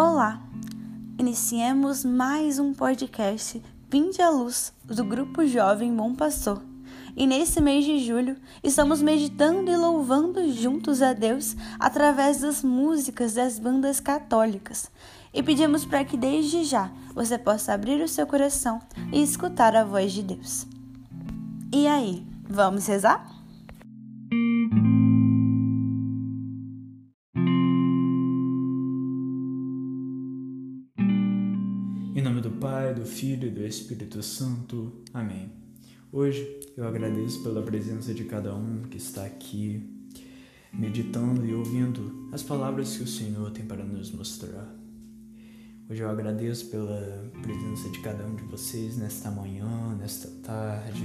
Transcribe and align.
Olá! 0.00 0.40
Iniciemos 1.18 2.04
mais 2.04 2.60
um 2.60 2.72
podcast 2.72 3.60
Vinde 3.90 4.22
à 4.22 4.30
Luz 4.30 4.72
do 4.84 5.04
Grupo 5.04 5.44
Jovem 5.44 5.92
Bom 5.92 6.14
Pastor. 6.14 6.62
E 7.16 7.26
nesse 7.26 7.60
mês 7.60 7.84
de 7.84 7.98
julho, 7.98 8.36
estamos 8.62 9.02
meditando 9.02 9.68
e 9.68 9.76
louvando 9.76 10.52
juntos 10.52 11.02
a 11.02 11.12
Deus 11.12 11.56
através 11.80 12.42
das 12.42 12.62
músicas 12.62 13.34
das 13.34 13.58
bandas 13.58 13.98
católicas. 13.98 14.88
E 15.34 15.42
pedimos 15.42 15.84
para 15.84 16.04
que 16.04 16.16
desde 16.16 16.62
já 16.62 16.92
você 17.12 17.36
possa 17.36 17.72
abrir 17.72 18.00
o 18.00 18.06
seu 18.06 18.24
coração 18.24 18.80
e 19.12 19.20
escutar 19.20 19.74
a 19.74 19.82
voz 19.82 20.12
de 20.12 20.22
Deus. 20.22 20.64
E 21.74 21.88
aí, 21.88 22.24
vamos 22.48 22.86
rezar? 22.86 23.26
Filho 33.18 33.48
e 33.48 33.50
do 33.50 33.66
Espírito 33.66 34.22
Santo. 34.22 34.92
Amém. 35.12 35.50
Hoje 36.12 36.60
eu 36.76 36.86
agradeço 36.86 37.42
pela 37.42 37.60
presença 37.60 38.14
de 38.14 38.22
cada 38.22 38.54
um 38.54 38.82
que 38.82 38.96
está 38.96 39.24
aqui, 39.24 39.82
meditando 40.72 41.44
e 41.44 41.52
ouvindo 41.52 42.28
as 42.30 42.44
palavras 42.44 42.96
que 42.96 43.02
o 43.02 43.08
Senhor 43.08 43.50
tem 43.50 43.66
para 43.66 43.84
nos 43.84 44.12
mostrar. 44.12 44.72
Hoje 45.90 46.00
eu 46.00 46.08
agradeço 46.08 46.66
pela 46.66 47.28
presença 47.42 47.88
de 47.88 47.98
cada 48.02 48.24
um 48.24 48.36
de 48.36 48.44
vocês 48.44 48.96
nesta 48.96 49.32
manhã, 49.32 49.96
nesta 49.96 50.28
tarde, 50.40 51.04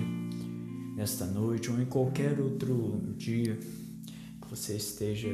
nesta 0.95 1.25
noite 1.25 1.71
ou 1.71 1.81
em 1.81 1.85
qualquer 1.85 2.39
outro 2.39 3.11
dia 3.17 3.55
que 3.55 4.47
você 4.47 4.75
esteja 4.75 5.29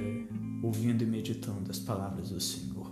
ouvindo 0.63 1.03
e 1.03 1.05
meditando 1.05 1.69
as 1.69 1.79
palavras 1.79 2.29
do 2.29 2.39
Senhor. 2.39 2.89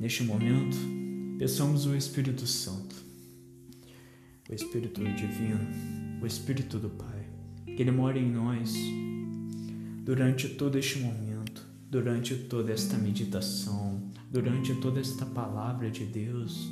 Neste 0.00 0.22
momento, 0.24 1.03
peçamos 1.38 1.84
o 1.86 1.96
Espírito 1.96 2.46
Santo, 2.46 2.94
o 4.48 4.54
Espírito 4.54 5.02
Divino, 5.02 5.66
o 6.22 6.26
Espírito 6.26 6.78
do 6.78 6.90
Pai, 6.90 7.26
que 7.66 7.82
Ele 7.82 7.90
mora 7.90 8.18
em 8.18 8.30
nós 8.30 8.74
durante 10.04 10.50
todo 10.50 10.78
este 10.78 10.98
momento, 10.98 11.66
durante 11.90 12.34
toda 12.36 12.72
esta 12.72 12.96
meditação, 12.96 14.00
durante 14.30 14.74
toda 14.76 15.00
esta 15.00 15.26
palavra 15.26 15.90
de 15.90 16.04
Deus, 16.04 16.68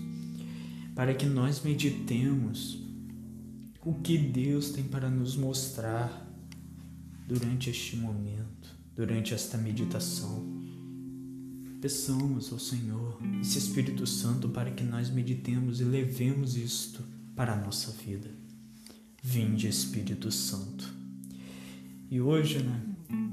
para 0.95 1.15
que 1.15 1.27
nós 1.27 1.63
meditemos 1.63 2.79
o 3.85 3.95
que 3.95 4.17
Deus 4.17 4.71
tem 4.71 4.85
para 4.85 5.11
nos 5.11 5.37
mostrar 5.37 6.29
durante 7.27 7.71
este 7.71 7.97
momento, 7.97 8.77
durante 8.95 9.35
esta 9.35 9.59
meditação. 9.59 10.62
Peçamos 11.83 12.53
ao 12.53 12.61
Senhor 12.61 13.19
esse 13.41 13.59
Espírito 13.59 14.07
Santo 14.07 14.49
para 14.49 14.71
que 14.71 14.85
nós 14.85 15.11
meditemos 15.11 15.81
e 15.81 15.85
levemos 15.85 16.57
isto 16.57 17.03
para 17.35 17.55
a 17.55 17.57
nossa 17.57 17.91
vida. 17.91 18.31
Vinde, 19.21 19.67
Espírito 19.67 20.31
Santo. 20.31 20.89
E 22.09 22.21
hoje, 22.21 22.63
né, 22.63 22.81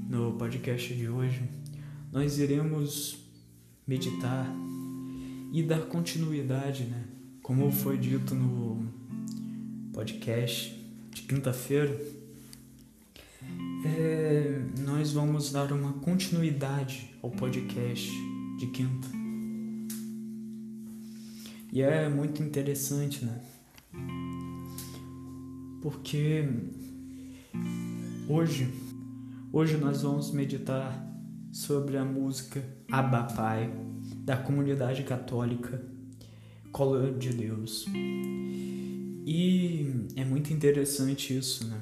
no 0.08 0.32
podcast 0.32 0.92
de 0.92 1.08
hoje, 1.08 1.44
nós 2.10 2.40
iremos 2.40 3.18
meditar 3.86 4.52
e 5.52 5.62
dar 5.62 5.82
continuidade, 5.82 6.82
né, 6.82 7.04
como 7.44 7.70
foi 7.70 7.96
dito 7.96 8.34
no 8.34 8.84
podcast 9.92 10.76
de 11.12 11.22
quinta-feira, 11.22 11.96
é, 13.86 14.60
nós 14.80 15.12
vamos 15.12 15.52
dar 15.52 15.70
uma 15.72 15.92
continuidade 15.92 17.14
ao 17.22 17.30
podcast 17.30 18.10
de 18.60 18.66
quinta. 18.66 19.08
E 21.72 21.80
é 21.80 22.10
muito 22.10 22.42
interessante, 22.42 23.24
né? 23.24 23.40
Porque 25.80 26.44
hoje, 28.28 28.70
hoje 29.50 29.78
nós 29.78 30.02
vamos 30.02 30.30
meditar 30.32 31.08
sobre 31.50 31.96
a 31.96 32.04
música 32.04 32.62
Abba 32.92 33.22
Pai 33.34 33.72
da 34.18 34.36
comunidade 34.36 35.04
católica 35.04 35.82
Colo 36.70 37.18
de 37.18 37.30
Deus. 37.30 37.86
E 39.26 40.06
é 40.16 40.24
muito 40.24 40.52
interessante 40.52 41.34
isso, 41.34 41.66
né? 41.66 41.80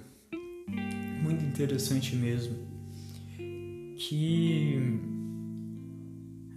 Muito 1.24 1.44
interessante 1.44 2.14
mesmo. 2.14 2.54
Que 3.96 5.17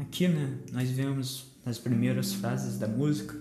aqui, 0.02 0.28
né, 0.28 0.58
nós 0.72 0.90
vemos 0.90 1.52
nas 1.66 1.78
primeiras 1.78 2.34
frases 2.34 2.78
da 2.78 2.88
música: 2.88 3.36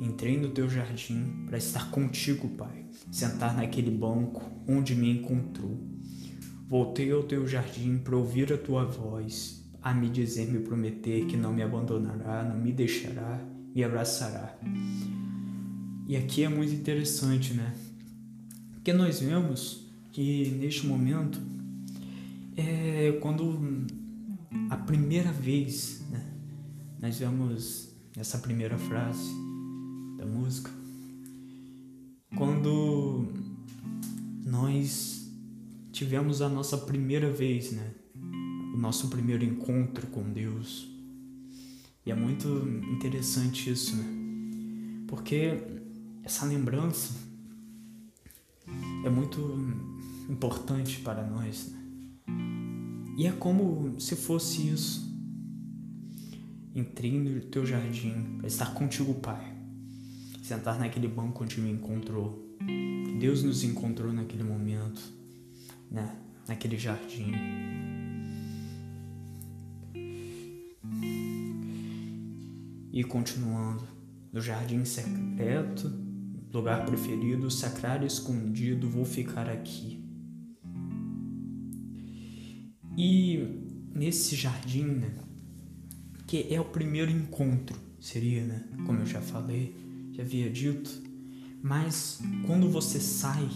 Entrei 0.00 0.38
no 0.38 0.50
teu 0.50 0.68
jardim 0.68 1.44
para 1.46 1.58
estar 1.58 1.90
contigo, 1.90 2.48
Pai, 2.50 2.84
sentar 3.10 3.56
naquele 3.56 3.90
banco 3.90 4.42
onde 4.68 4.94
me 4.94 5.10
encontrou. 5.10 5.78
Voltei 6.68 7.10
ao 7.10 7.22
teu 7.22 7.46
jardim 7.46 7.98
para 7.98 8.16
ouvir 8.16 8.52
a 8.52 8.58
tua 8.58 8.84
voz, 8.84 9.64
a 9.80 9.94
me 9.94 10.08
dizer, 10.08 10.48
me 10.48 10.60
prometer 10.60 11.26
que 11.26 11.36
não 11.36 11.52
me 11.52 11.62
abandonará, 11.62 12.42
não 12.42 12.58
me 12.58 12.72
deixará, 12.72 13.40
me 13.74 13.84
abraçará. 13.84 14.58
E 16.08 16.16
aqui 16.16 16.42
é 16.42 16.48
muito 16.48 16.72
interessante, 16.72 17.54
né? 17.54 17.72
Porque 18.72 18.92
nós 18.92 19.20
vemos 19.20 19.86
que 20.12 20.50
neste 20.50 20.86
momento 20.86 21.40
é 22.56 23.18
quando 23.20 23.86
a 24.70 24.76
primeira 24.76 25.32
vez, 25.32 26.02
né? 26.10 26.32
Nós 27.00 27.18
vemos 27.18 27.90
essa 28.16 28.38
primeira 28.38 28.78
frase 28.78 29.30
da 30.16 30.26
música, 30.26 30.70
quando 32.36 33.32
nós 34.44 35.30
tivemos 35.92 36.42
a 36.42 36.48
nossa 36.48 36.78
primeira 36.78 37.30
vez, 37.30 37.72
né? 37.72 37.94
O 38.74 38.78
nosso 38.78 39.08
primeiro 39.08 39.44
encontro 39.44 40.06
com 40.08 40.30
Deus. 40.32 40.88
E 42.04 42.10
é 42.10 42.14
muito 42.14 42.48
interessante 42.90 43.70
isso, 43.70 43.96
né? 43.96 44.04
Porque 45.08 45.58
essa 46.22 46.44
lembrança 46.44 47.14
é 49.04 49.10
muito 49.10 49.40
importante 50.28 51.00
para 51.00 51.24
nós. 51.24 51.68
Né? 51.68 51.75
E 53.16 53.26
é 53.26 53.32
como 53.32 53.98
se 53.98 54.14
fosse 54.14 54.68
isso. 54.68 55.06
Entrei 56.74 57.18
no 57.18 57.40
teu 57.40 57.64
jardim 57.64 58.36
para 58.36 58.46
estar 58.46 58.74
contigo, 58.74 59.14
Pai. 59.14 59.56
Sentar 60.42 60.78
naquele 60.78 61.08
banco 61.08 61.42
onde 61.42 61.60
me 61.60 61.70
encontrou. 61.70 62.56
Deus 63.18 63.42
nos 63.42 63.64
encontrou 63.64 64.12
naquele 64.12 64.42
momento, 64.42 65.00
né? 65.90 66.14
Naquele 66.46 66.76
jardim. 66.76 67.32
E 72.92 73.02
continuando, 73.04 73.88
no 74.32 74.40
jardim 74.40 74.84
secreto 74.84 75.90
lugar 76.52 76.84
preferido, 76.86 77.50
sacrário 77.50 78.06
escondido, 78.06 78.88
vou 78.88 79.04
ficar 79.04 79.48
aqui. 79.48 80.05
E 82.96 83.46
nesse 83.94 84.34
jardim, 84.34 84.84
né, 84.84 85.14
que 86.26 86.52
é 86.52 86.60
o 86.60 86.64
primeiro 86.64 87.10
encontro, 87.10 87.78
seria, 88.00 88.44
né, 88.44 88.64
como 88.86 89.00
eu 89.00 89.06
já 89.06 89.20
falei, 89.20 89.76
já 90.12 90.22
havia 90.22 90.50
dito, 90.50 91.02
mas 91.62 92.20
quando 92.46 92.70
você 92.70 92.98
sai 92.98 93.48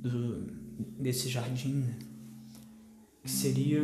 do, 0.00 0.46
desse 0.98 1.28
jardim, 1.28 1.74
né, 1.74 1.96
que 3.22 3.30
seria 3.30 3.82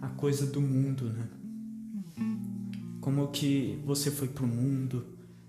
a 0.00 0.08
coisa 0.08 0.46
do 0.46 0.60
mundo, 0.60 1.04
né? 1.04 1.28
Como 3.00 3.28
que 3.28 3.78
você 3.84 4.10
foi 4.10 4.28
pro 4.28 4.46
mundo, 4.46 5.04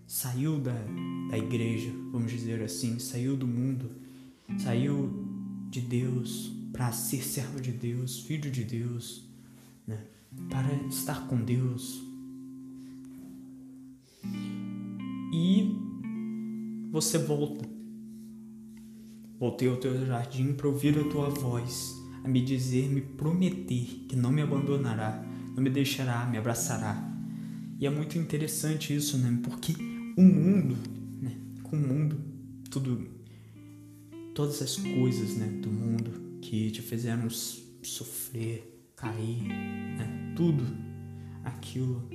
saiu 0.08 0.60
da, 0.60 0.76
da 1.30 1.38
igreja, 1.38 1.92
vamos 2.12 2.32
dizer 2.32 2.62
assim, 2.62 3.00
saiu 3.00 3.36
do 3.36 3.48
mundo, 3.48 3.92
saiu 4.58 5.68
de 5.70 5.82
Deus 5.82 6.52
para 6.76 6.92
ser 6.92 7.24
servo 7.24 7.62
de 7.62 7.72
Deus, 7.72 8.20
filho 8.20 8.52
de 8.52 8.66
Deus, 8.66 9.24
né? 9.88 9.98
para 10.50 10.74
estar 10.90 11.26
com 11.28 11.38
Deus. 11.38 12.04
E 15.32 15.74
você 16.92 17.18
volta. 17.18 17.66
Voltei 19.40 19.70
ao 19.70 19.78
teu 19.78 20.06
jardim 20.06 20.52
para 20.52 20.68
ouvir 20.68 21.00
a 21.00 21.04
tua 21.06 21.30
voz, 21.30 21.96
a 22.22 22.28
me 22.28 22.42
dizer, 22.42 22.90
me 22.90 23.00
prometer 23.00 24.06
que 24.10 24.16
não 24.18 24.32
me 24.32 24.42
abandonará, 24.42 25.24
não 25.56 25.64
me 25.64 25.70
deixará, 25.70 26.26
me 26.26 26.38
abraçará. 26.38 27.10
E 27.80 27.86
é 27.86 27.90
muito 27.90 28.18
interessante 28.18 28.94
isso, 28.94 29.18
né? 29.18 29.40
Porque 29.44 29.74
o 30.18 30.22
mundo, 30.22 30.76
né? 31.22 31.38
Com 31.64 31.78
o 31.78 31.80
mundo, 31.80 32.20
tudo, 32.70 33.08
todas 34.34 34.62
as 34.62 34.76
coisas, 34.76 35.38
né, 35.38 35.48
do 35.62 35.70
mundo 35.70 36.25
que 36.46 36.70
te 36.70 36.82
fizeram 36.82 37.28
sofrer, 37.30 38.92
cair, 38.96 39.48
né? 39.48 40.34
tudo 40.36 40.64
aquilo 41.44 42.08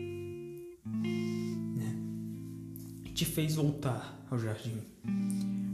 né, 0.84 1.96
te 3.12 3.24
fez 3.24 3.56
voltar 3.56 4.24
ao 4.30 4.38
jardim 4.38 4.78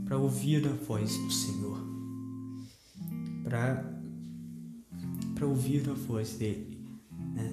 para 0.07 0.17
ouvir 0.17 0.67
a 0.67 0.73
voz 0.73 1.19
do 1.19 1.31
Senhor, 1.31 1.79
para 3.45 3.93
para 5.35 5.47
ouvir 5.47 5.91
a 5.91 5.93
voz 5.93 6.39
dele, 6.39 6.81
né? 7.35 7.53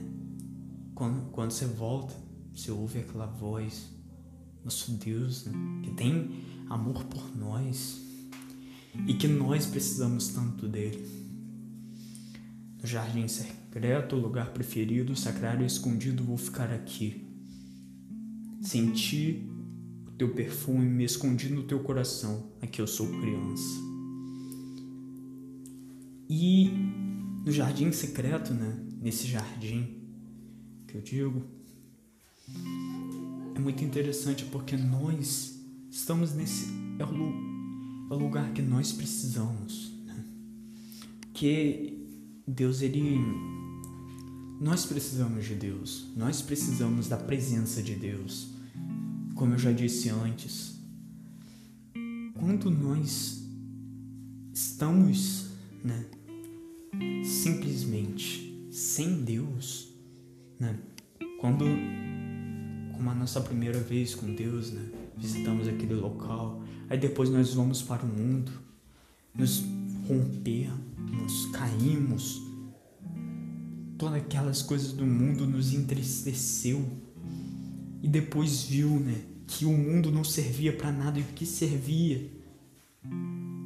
Quando, 0.96 1.30
quando 1.32 1.52
você 1.52 1.66
volta, 1.66 2.14
você 2.54 2.72
ouve 2.72 3.00
aquela 3.00 3.26
voz, 3.26 3.90
nosso 4.64 4.94
Deus, 4.94 5.46
né? 5.46 5.54
que 5.84 5.92
tem 5.92 6.32
amor 6.70 7.04
por 7.06 7.36
nós 7.36 8.13
e 9.08 9.14
que 9.14 9.28
nós 9.28 9.66
precisamos 9.66 10.30
tanto 10.30 10.68
dele. 10.68 11.06
No 12.82 12.88
jardim 12.88 13.28
secreto, 13.28 14.16
lugar 14.16 14.52
preferido, 14.52 15.16
sacrário 15.16 15.66
escondido, 15.66 16.24
vou 16.24 16.38
ficar 16.38 16.72
aqui. 16.72 17.26
Sentir 18.62 19.50
o 20.08 20.12
teu 20.12 20.34
perfume 20.34 20.86
me 20.86 21.04
escondi 21.04 21.50
no 21.50 21.64
teu 21.64 21.80
coração, 21.80 22.52
aqui 22.62 22.82
eu 22.82 22.88
sou 22.88 23.08
criança. 23.08 23.94
E 26.30 26.72
no 27.46 27.52
jardim 27.52 27.92
secreto, 27.92 28.54
né? 28.54 28.80
Nesse 29.02 29.28
jardim 29.28 30.02
que 30.88 30.96
eu 30.96 31.02
digo, 31.02 31.44
é 33.56 33.60
muito 33.60 33.84
interessante 33.84 34.46
porque 34.46 34.78
nós 34.78 35.60
estamos 35.90 36.34
nesse 36.34 36.68
é 37.00 37.04
o, 37.04 37.53
o 38.10 38.16
lugar 38.16 38.52
que 38.54 38.62
nós 38.62 38.92
precisamos, 38.92 39.92
né? 40.06 40.26
que 41.34 42.06
Deus 42.48 42.82
ele 42.82 43.20
nós 44.60 44.86
precisamos 44.86 45.46
de 45.46 45.56
Deus, 45.56 46.08
nós 46.16 46.42
precisamos 46.42 47.10
da 47.10 47.18
presença 47.18 47.84
de 47.84 47.96
Deus. 47.96 48.48
Como 49.36 49.56
eu 49.56 49.60
já 49.60 49.74
disse 49.74 50.10
antes, 50.10 50.78
quando 52.34 52.70
nós 52.70 53.44
estamos, 54.54 55.48
né, 55.84 56.06
simplesmente 57.26 58.68
sem 58.72 59.24
Deus, 59.24 59.90
né? 60.60 60.80
Quando, 61.40 61.66
como 63.04 63.12
a 63.12 63.16
nossa 63.16 63.42
primeira 63.42 63.82
vez 63.82 64.16
com 64.16 64.34
Deus, 64.34 64.72
né? 64.72 64.82
Visitamos 65.18 65.68
aquele 65.68 65.94
local, 65.94 66.64
aí 66.90 66.98
depois 66.98 67.30
nós 67.30 67.54
vamos 67.54 67.82
para 67.82 68.06
o 68.06 68.08
mundo, 68.08 68.50
nos 69.36 69.62
rompemos, 70.08 71.50
caímos, 71.52 72.42
todas 73.98 74.16
aquelas 74.16 74.62
coisas 74.62 74.94
do 74.94 75.06
mundo 75.06 75.46
nos 75.46 75.74
entristeceu. 75.74 76.82
E 78.02 78.08
depois 78.08 78.64
viu, 78.64 78.92
né? 79.02 79.22
Que 79.48 79.66
o 79.66 79.78
mundo 79.78 80.10
não 80.10 80.24
servia 80.24 80.72
para 80.72 80.90
nada. 80.90 81.20
E 81.20 81.24
o 81.24 81.26
que 81.36 81.46
servia? 81.46 82.32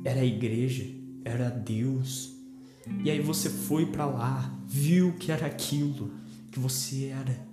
Era 0.03 0.21
a 0.21 0.25
igreja, 0.25 0.83
era 1.23 1.47
Deus. 1.47 2.33
E 3.03 3.11
aí 3.11 3.21
você 3.21 3.51
foi 3.51 3.85
para 3.85 4.07
lá, 4.07 4.59
viu 4.65 5.13
que 5.13 5.31
era 5.31 5.45
aquilo, 5.45 6.11
que 6.51 6.59
você 6.59 7.05
era 7.05 7.46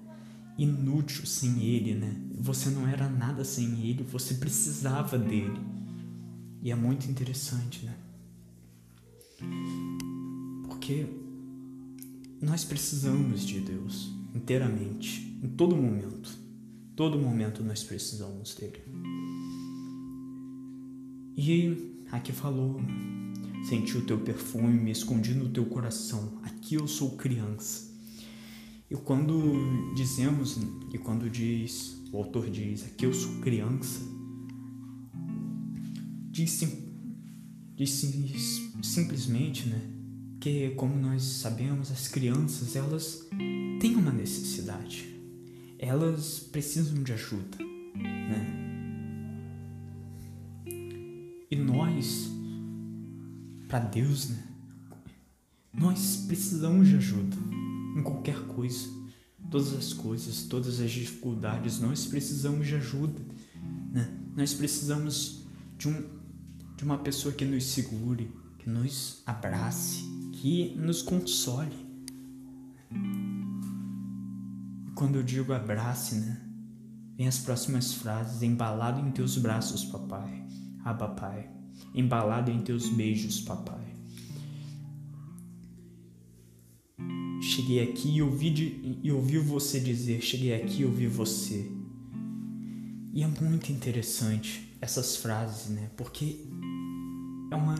inútil 0.57 1.27
sem 1.27 1.63
ele, 1.63 1.95
né? 1.95 2.17
Você 2.39 2.71
não 2.71 2.87
era 2.87 3.09
nada 3.09 3.45
sem 3.45 3.87
ele, 3.87 4.03
você 4.03 4.35
precisava 4.35 5.19
dele. 5.19 5.59
E 6.63 6.71
é 6.71 6.75
muito 6.75 7.11
interessante, 7.11 7.85
né? 7.85 7.97
Porque 10.65 11.07
nós 12.41 12.65
precisamos 12.65 13.47
de 13.47 13.61
Deus 13.61 14.11
inteiramente, 14.35 15.39
em 15.43 15.49
todo 15.49 15.77
momento. 15.77 16.31
Todo 16.97 17.19
momento 17.19 17.63
nós 17.63 17.83
precisamos 17.83 18.55
dele. 18.55 18.83
E 21.37 21.97
aqui 22.13 22.33
falou 22.33 22.81
Senti 23.65 23.97
o 23.97 24.03
teu 24.03 24.21
perfume, 24.21 24.79
me 24.79 24.91
escondi 24.91 25.33
no 25.35 25.49
teu 25.49 25.65
coração. 25.65 26.35
Aqui 26.43 26.75
eu 26.75 26.87
sou 26.87 27.13
criança. 27.17 27.94
E 28.95 28.97
quando 28.97 29.93
dizemos, 29.97 30.57
e 30.93 30.99
quando 30.99 31.29
diz, 31.29 32.01
o 32.13 32.19
autor 32.19 32.49
diz, 32.49 32.85
aqui 32.85 33.05
eu 33.07 33.13
sou 33.13 33.41
criança, 33.41 34.01
diz, 36.31 36.53
sim, 36.53 36.95
diz 37.75 37.91
sim, 37.91 38.73
simplesmente, 38.85 39.67
né? 39.69 39.81
Que 40.41 40.71
como 40.77 40.95
nós 40.95 41.25
sabemos, 41.25 41.91
as 41.91 42.07
crianças, 42.07 42.77
elas 42.77 43.27
têm 43.81 43.97
uma 43.97 44.13
necessidade. 44.13 45.13
Elas 45.77 46.39
precisam 46.39 47.03
de 47.03 47.13
ajuda, 47.15 47.59
né? 47.97 48.47
E 51.51 51.57
nós 51.57 52.31
para 53.67 53.81
Deus, 53.81 54.29
né? 54.29 54.45
Nós 55.73 56.25
precisamos 56.29 56.87
de 56.87 56.95
ajuda 56.95 57.54
em 57.95 58.03
qualquer 58.03 58.39
coisa. 58.47 58.89
Todas 59.51 59.73
as 59.75 59.93
coisas, 59.93 60.45
todas 60.45 60.81
as 60.81 60.91
dificuldades, 60.91 61.79
nós 61.79 62.07
precisamos 62.07 62.67
de 62.67 62.75
ajuda, 62.75 63.21
né? 63.93 64.11
Nós 64.35 64.55
precisamos 64.55 65.47
de 65.77 65.89
um 65.89 66.25
de 66.77 66.83
uma 66.83 66.99
pessoa 66.99 67.33
que 67.33 67.45
nos 67.45 67.67
segure, 67.67 68.33
que 68.59 68.69
nos 68.69 69.23
abrace, 69.25 70.03
que 70.33 70.75
nos 70.77 71.03
console. 71.03 71.77
E 74.87 74.91
quando 74.97 75.17
eu 75.17 75.23
digo 75.23 75.53
abrace, 75.53 76.17
né? 76.17 76.41
Vem 77.17 77.29
as 77.29 77.39
próximas 77.39 77.95
frases, 77.95 78.43
embalado 78.43 79.01
em 79.01 79.13
teus 79.13 79.39
braços, 79.39 79.85
papai. 79.85 80.45
Ah, 80.85 80.95
papai 80.95 81.55
embalado 81.95 82.51
em 82.51 82.61
teus 82.61 82.89
beijos, 82.89 83.41
papai. 83.41 83.94
Cheguei 87.55 87.83
aqui 87.83 88.17
e 88.17 88.23
ouvi, 88.23 88.51
de, 88.51 88.99
e 89.03 89.13
ouvi 89.13 89.39
você 89.39 89.79
dizer: 89.79 90.21
Cheguei 90.21 90.55
aqui 90.55 90.83
e 90.83 90.85
ouvi 90.85 91.07
você. 91.07 91.71
E 93.13 93.23
é 93.23 93.27
muito 93.27 93.71
interessante 93.71 94.77
essas 94.81 95.17
frases, 95.17 95.71
né? 95.71 95.91
Porque 95.97 96.47
é 97.51 97.55
uma, 97.55 97.77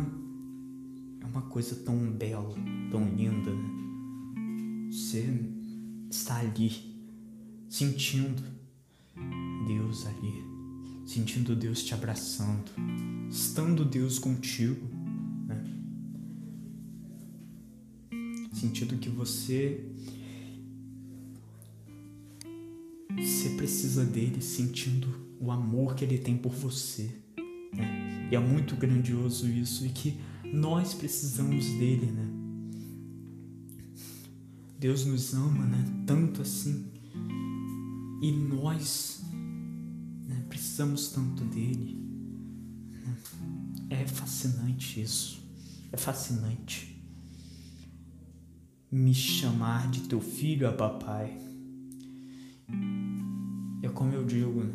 é 1.21 1.27
uma 1.27 1.43
coisa 1.43 1.75
tão 1.75 1.99
bela, 2.11 2.55
tão 2.91 3.05
linda, 3.09 3.51
né? 3.51 4.91
Você 4.91 5.29
está 6.09 6.37
ali, 6.37 6.71
sentindo 7.69 8.43
Deus 9.67 10.07
ali 10.07 10.55
sentindo 11.07 11.55
Deus 11.55 11.83
te 11.83 11.95
abraçando, 11.95 12.71
estando 13.31 13.85
Deus 13.85 14.19
contigo, 14.19 14.89
sentindo 18.65 18.97
que 18.97 19.11
você 19.11 19.85
você 23.15 23.51
precisa 23.51 24.05
dele, 24.05 24.41
sentindo 24.41 25.07
o 25.39 25.53
amor 25.53 25.95
que 25.95 26.05
ele 26.05 26.19
tem 26.19 26.37
por 26.37 26.53
você. 26.53 27.11
Né? 27.73 28.29
E 28.33 28.35
é 28.35 28.41
muito 28.41 28.75
grandioso 28.75 29.47
isso 29.49 29.87
e 29.87 29.91
que 29.91 30.19
nós 30.53 30.95
precisamos 30.95 31.67
dele, 31.67 32.07
né? 32.07 32.27
Deus 34.79 35.05
nos 35.05 35.35
ama, 35.35 35.67
né? 35.67 36.05
Tanto 36.07 36.43
assim. 36.43 36.87
E 38.23 38.33
nós 38.33 39.23
precisamos 40.49 41.09
tanto 41.09 41.45
dele. 41.45 42.03
É 43.91 44.07
fascinante 44.07 45.01
isso. 45.01 45.43
É 45.93 45.97
fascinante. 45.97 46.94
Me 48.95 49.13
chamar 49.13 49.91
de 49.91 50.03
teu 50.03 50.21
filho 50.21 50.69
a 50.69 50.73
papai. 50.73 51.37
É 53.83 53.89
como 53.89 54.13
eu 54.13 54.25
digo, 54.25 54.63
né? 54.63 54.73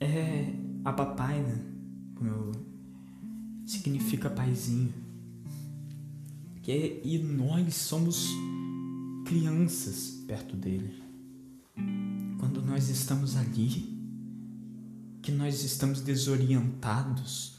É 0.00 0.54
a 0.84 0.92
papai, 0.92 1.40
né? 1.42 1.62
Significa 3.66 4.30
paizinho. 4.30 4.92
Que, 6.62 7.00
e 7.04 7.18
nós 7.18 7.74
somos 7.74 8.28
crianças 9.26 10.22
perto 10.26 10.56
dele 10.56 11.02
quando 12.38 12.60
nós 12.60 12.88
estamos 12.88 13.36
ali, 13.36 13.98
que 15.22 15.30
nós 15.30 15.62
estamos 15.62 16.00
desorientados, 16.00 17.58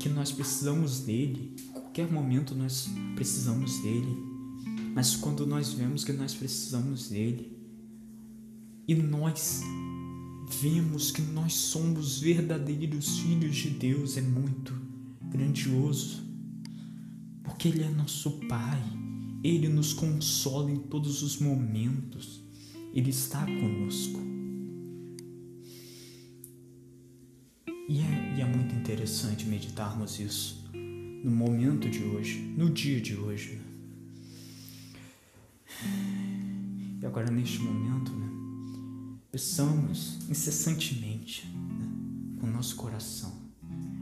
que 0.00 0.08
nós 0.08 0.32
precisamos 0.32 1.00
dele, 1.00 1.54
qualquer 1.72 2.10
momento 2.10 2.54
nós 2.54 2.88
precisamos 3.14 3.78
dele, 3.80 4.16
mas 4.94 5.16
quando 5.16 5.46
nós 5.46 5.72
vemos 5.72 6.04
que 6.04 6.12
nós 6.12 6.34
precisamos 6.34 7.08
dele 7.08 7.56
e 8.88 8.94
nós 8.94 9.62
vemos 10.60 11.10
que 11.10 11.22
nós 11.22 11.54
somos 11.54 12.20
verdadeiros 12.20 13.18
filhos 13.18 13.56
de 13.56 13.70
Deus, 13.70 14.16
é 14.16 14.22
muito 14.22 14.72
grandioso. 15.30 16.24
porque 17.42 17.68
Ele 17.68 17.82
é 17.82 17.90
nosso 17.90 18.32
Pai. 18.48 18.82
Ele 19.42 19.68
nos 19.68 19.92
consola 19.92 20.70
em 20.70 20.78
todos 20.78 21.22
os 21.22 21.38
momentos. 21.38 22.42
Ele 22.92 23.10
está 23.10 23.44
conosco. 23.44 24.20
E 27.88 28.00
é, 28.00 28.34
e 28.36 28.40
é 28.40 28.44
muito 28.44 28.65
interessante 28.96 29.44
meditarmos 29.44 30.18
isso 30.18 30.64
no 31.22 31.30
momento 31.30 31.90
de 31.90 32.02
hoje, 32.02 32.38
no 32.56 32.70
dia 32.70 32.98
de 32.98 33.14
hoje. 33.14 33.56
Né? 33.56 33.64
E 37.02 37.06
agora, 37.06 37.30
neste 37.30 37.58
momento, 37.58 38.10
né, 38.12 38.26
incessantemente 40.30 41.46
né, 41.46 42.40
com 42.40 42.46
o 42.46 42.50
nosso 42.50 42.74
coração, 42.76 43.34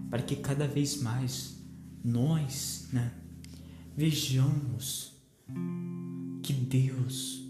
para 0.09 0.23
que 0.23 0.37
cada 0.37 0.69
vez 0.69 1.03
mais 1.03 1.57
nós 2.05 2.87
né, 2.93 3.13
vejamos 3.97 5.17
que 6.41 6.53
Deus 6.53 7.43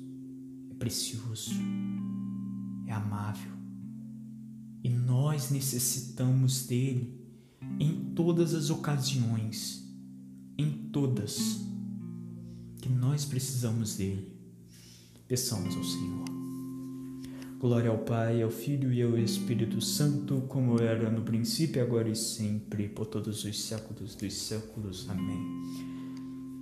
é 0.71 0.75
precioso, 0.77 1.53
é 2.87 2.93
amável 2.93 3.53
e 4.83 4.89
nós 4.89 5.51
necessitamos 5.51 6.67
dele 6.67 7.24
em 7.79 8.13
todas 8.15 8.55
as 8.55 8.71
ocasiões, 8.71 9.85
em 10.59 10.71
todas 10.93 11.61
que 12.81 12.89
nós 12.89 13.25
precisamos 13.25 13.97
dele. 13.97 14.33
Peçamos 15.27 15.75
ao 15.77 15.85
Senhor. 15.85 16.25
Glória 17.59 17.89
ao 17.89 17.99
Pai, 17.99 18.43
ao 18.43 18.51
Filho 18.51 18.93
e 18.93 19.01
ao 19.01 19.17
Espírito 19.17 19.81
Santo, 19.81 20.43
como 20.49 20.79
era 20.83 21.11
no 21.11 21.23
princípio, 21.23 21.81
agora 21.81 22.11
e 22.11 22.15
sempre, 22.15 22.89
por 22.89 23.07
todos 23.07 23.43
os 23.43 23.63
séculos 23.63 24.15
dos 24.15 24.35
séculos. 24.35 25.09
Amém. 25.09 25.63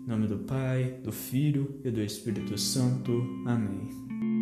Em 0.04 0.08
nome 0.08 0.28
do 0.28 0.38
Pai, 0.38 1.00
do 1.02 1.10
Filho 1.10 1.80
e 1.84 1.90
do 1.90 2.00
Espírito 2.00 2.56
Santo. 2.56 3.10
Amém. 3.46 4.41